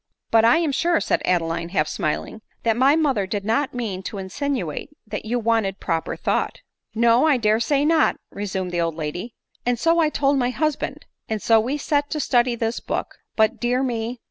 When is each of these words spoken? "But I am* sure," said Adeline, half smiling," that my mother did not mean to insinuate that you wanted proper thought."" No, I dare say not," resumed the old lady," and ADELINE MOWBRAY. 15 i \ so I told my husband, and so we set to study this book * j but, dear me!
"But 0.31 0.43
I 0.45 0.57
am* 0.57 0.71
sure," 0.71 0.99
said 0.99 1.21
Adeline, 1.25 1.69
half 1.69 1.87
smiling," 1.87 2.41
that 2.63 2.75
my 2.75 2.95
mother 2.95 3.27
did 3.27 3.45
not 3.45 3.75
mean 3.75 4.01
to 4.01 4.17
insinuate 4.17 4.89
that 5.05 5.25
you 5.25 5.37
wanted 5.37 5.79
proper 5.79 6.15
thought."" 6.15 6.61
No, 6.95 7.27
I 7.27 7.37
dare 7.37 7.59
say 7.59 7.85
not," 7.85 8.15
resumed 8.31 8.71
the 8.71 8.81
old 8.81 8.95
lady," 8.95 9.35
and 9.63 9.77
ADELINE 9.79 9.95
MOWBRAY. 9.95 10.07
15 10.07 10.07
i 10.07 10.07
\ 10.07 10.07
so 10.07 10.07
I 10.07 10.09
told 10.21 10.39
my 10.39 10.49
husband, 10.49 11.05
and 11.29 11.39
so 11.39 11.59
we 11.59 11.77
set 11.77 12.09
to 12.09 12.19
study 12.19 12.55
this 12.55 12.79
book 12.79 13.09
* 13.09 13.11
j 13.11 13.19
but, 13.35 13.59
dear 13.61 13.83
me! 13.83 14.19